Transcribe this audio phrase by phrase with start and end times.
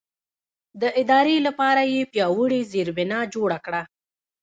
[0.81, 3.81] د ادارې لپاره یې پیاوړې زېربنا جوړه کړه.